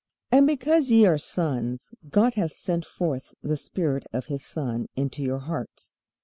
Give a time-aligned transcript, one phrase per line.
[0.31, 5.21] And because ye are sons, God hath sent forth the Spirit of his Son into
[5.21, 5.99] your hearts.